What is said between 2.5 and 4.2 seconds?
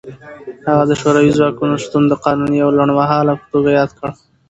او لنډمهاله په توګه یاد کړ.